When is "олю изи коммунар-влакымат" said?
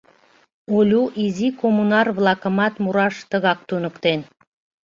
0.75-2.73